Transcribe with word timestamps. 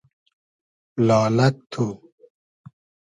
لالئگ 1.07 1.55
تو 1.71 1.85